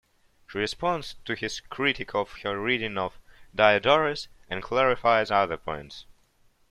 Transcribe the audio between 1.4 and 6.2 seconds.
critique of her reading of Diodorus and clarifies other points.